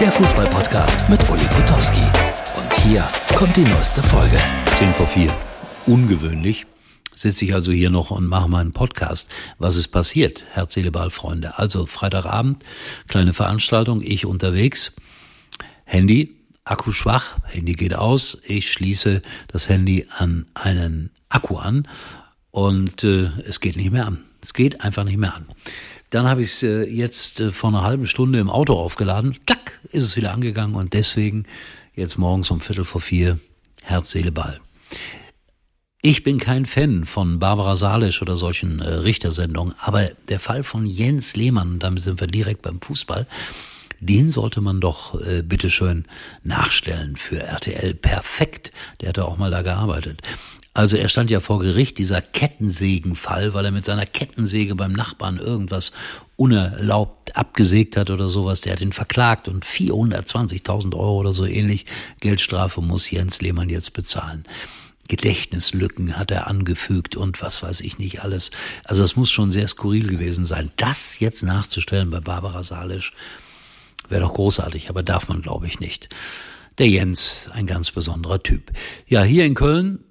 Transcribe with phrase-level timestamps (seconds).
[0.00, 2.02] der Fußballpodcast mit Uli Potowski.
[2.56, 4.38] Und hier kommt die neueste Folge.
[4.74, 5.32] 10 vor 4.
[5.86, 6.66] Ungewöhnlich
[7.16, 9.28] sitze ich also hier noch und mache meinen Podcast.
[9.58, 11.58] Was ist passiert, Herz, Seele, Ball, Freunde?
[11.58, 12.62] Also Freitagabend,
[13.08, 14.94] kleine Veranstaltung, ich unterwegs,
[15.84, 21.88] Handy, Akku schwach, Handy geht aus, ich schließe das Handy an einen Akku an
[22.52, 24.18] und äh, es geht nicht mehr an.
[24.42, 25.46] Es geht einfach nicht mehr an.
[26.10, 29.34] Dann habe ich es äh, jetzt äh, vor einer halben Stunde im Auto aufgeladen.
[29.44, 31.44] Klack, ist es wieder angegangen und deswegen
[31.94, 33.38] jetzt morgens um Viertel vor vier
[33.82, 34.60] Herz, Seele, Ball.
[36.00, 40.86] Ich bin kein Fan von Barbara Salisch oder solchen äh, Richtersendungen, aber der Fall von
[40.86, 43.26] Jens Lehmann, damit sind wir direkt beim Fußball,
[44.00, 46.04] den sollte man doch äh, bitteschön
[46.44, 47.94] nachstellen für RTL.
[47.94, 48.70] Perfekt,
[49.00, 50.22] der hat ja auch mal da gearbeitet.
[50.78, 55.38] Also er stand ja vor Gericht, dieser Kettensägenfall, weil er mit seiner Kettensäge beim Nachbarn
[55.38, 55.90] irgendwas
[56.36, 58.60] unerlaubt abgesägt hat oder sowas.
[58.60, 61.84] Der hat ihn verklagt und 420.000 Euro oder so ähnlich
[62.20, 64.44] Geldstrafe muss Jens Lehmann jetzt bezahlen.
[65.08, 68.52] Gedächtnislücken hat er angefügt und was weiß ich nicht alles.
[68.84, 70.70] Also das muss schon sehr skurril gewesen sein.
[70.76, 73.14] Das jetzt nachzustellen bei Barbara Salisch
[74.08, 76.08] wäre doch großartig, aber darf man glaube ich nicht.
[76.78, 78.70] Der Jens, ein ganz besonderer Typ.
[79.08, 80.04] Ja, hier in Köln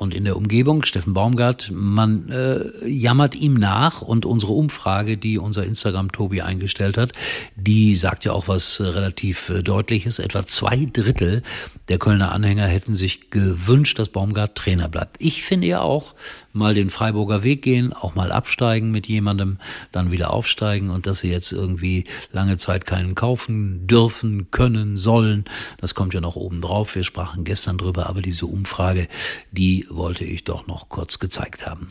[0.00, 5.36] und in der Umgebung, Steffen Baumgart, man äh, jammert ihm nach und unsere Umfrage, die
[5.36, 7.12] unser Instagram-Tobi eingestellt hat,
[7.54, 10.18] die sagt ja auch was äh, relativ äh, Deutliches.
[10.18, 11.42] Etwa zwei Drittel
[11.88, 15.16] der Kölner Anhänger hätten sich gewünscht, dass Baumgart Trainer bleibt.
[15.18, 16.14] Ich finde ja auch,
[16.52, 19.58] mal den Freiburger Weg gehen, auch mal absteigen mit jemandem,
[19.92, 25.44] dann wieder aufsteigen und dass sie jetzt irgendwie lange Zeit keinen kaufen dürfen, können, sollen.
[25.78, 26.94] Das kommt ja noch oben drauf.
[26.94, 29.08] Wir sprachen gestern drüber, aber diese Umfrage,
[29.52, 31.88] die wollte ich doch noch kurz gezeigt haben.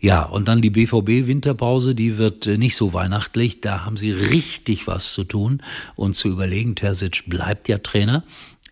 [0.00, 3.60] Ja, und dann die BVB Winterpause, die wird nicht so weihnachtlich.
[3.60, 5.62] Da haben sie richtig was zu tun
[5.94, 6.74] und zu überlegen.
[6.74, 8.24] Terzic bleibt ja Trainer.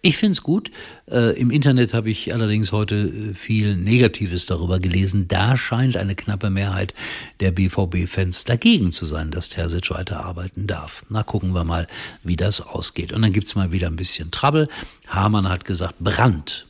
[0.02, 0.70] Ich finde es gut.
[1.10, 5.28] Äh, Im Internet habe ich allerdings heute äh, viel Negatives darüber gelesen.
[5.28, 6.94] Da scheint eine knappe Mehrheit
[7.40, 11.04] der BVB-Fans dagegen zu sein, dass Terzic weiter arbeiten darf.
[11.10, 11.86] Na, gucken wir mal,
[12.22, 13.12] wie das ausgeht.
[13.12, 14.68] Und dann gibt's mal wieder ein bisschen Trouble.
[15.06, 16.66] Hamann hat gesagt, Brand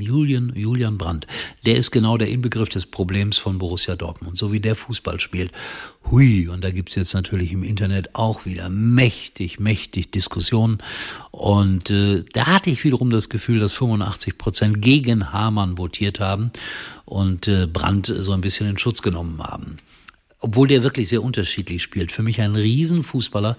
[0.00, 1.26] Julian, Julian Brandt,
[1.64, 5.52] der ist genau der Inbegriff des Problems von Borussia Dortmund, so wie der Fußball spielt.
[6.10, 10.78] Hui, und da gibt's jetzt natürlich im Internet auch wieder mächtig, mächtig Diskussionen.
[11.30, 16.50] Und äh, da hatte ich wiederum das Gefühl, dass 85 Prozent gegen Hamann votiert haben
[17.04, 19.76] und äh, Brandt so ein bisschen in Schutz genommen haben
[20.40, 22.12] obwohl der wirklich sehr unterschiedlich spielt.
[22.12, 23.56] Für mich ein Riesenfußballer,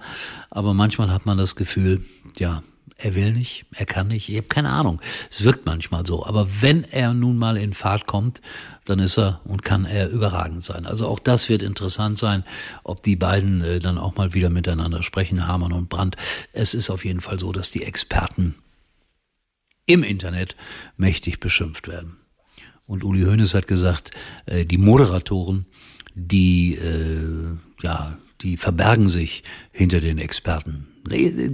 [0.50, 2.04] aber manchmal hat man das Gefühl,
[2.38, 2.62] ja,
[2.96, 5.00] er will nicht, er kann nicht, ich habe keine Ahnung.
[5.30, 6.24] Es wirkt manchmal so.
[6.24, 8.40] Aber wenn er nun mal in Fahrt kommt,
[8.84, 10.86] dann ist er und kann er überragend sein.
[10.86, 12.44] Also auch das wird interessant sein,
[12.84, 16.16] ob die beiden äh, dann auch mal wieder miteinander sprechen, Hamann und Brandt.
[16.52, 18.54] Es ist auf jeden Fall so, dass die Experten
[19.86, 20.56] im Internet
[20.96, 22.16] mächtig beschimpft werden.
[22.86, 24.10] Und Uli Hoeneß hat gesagt,
[24.46, 25.66] äh, die Moderatoren,
[26.14, 30.88] die äh, ja die verbergen sich hinter den Experten.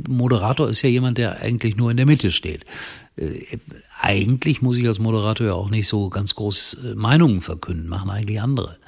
[0.08, 2.64] Moderator ist ja jemand, der eigentlich nur in der Mitte steht.
[3.16, 3.58] Äh,
[4.00, 8.10] eigentlich muss ich als Moderator ja auch nicht so ganz groß äh, Meinungen verkünden, machen
[8.10, 8.78] eigentlich andere.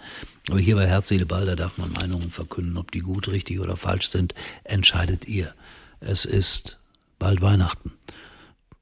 [0.49, 3.61] Aber hier bei Herz, Seele, Ball, da darf man Meinungen verkünden, ob die gut, richtig
[3.61, 4.34] oder falsch sind,
[4.65, 5.55] entscheidet ihr.
[6.00, 6.78] Es ist
[7.19, 7.93] bald Weihnachten.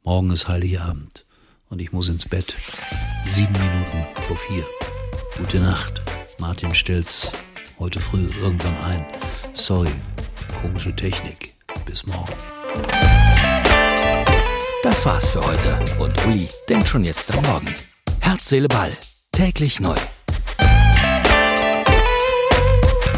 [0.05, 1.25] Morgen ist Heiligabend
[1.69, 2.55] und ich muss ins Bett.
[3.25, 4.65] Sieben Minuten vor vier.
[5.37, 6.03] Gute Nacht.
[6.41, 7.33] Martin Stilz
[7.79, 9.07] heute früh irgendwann ein.
[9.53, 9.91] Sorry,
[10.61, 11.55] komische Technik.
[11.85, 12.35] Bis morgen.
[14.83, 17.75] Das war's für heute und Uli denkt schon jetzt am Morgen.
[18.21, 18.93] Herz, Seele, Ball.
[19.33, 19.97] Täglich neu.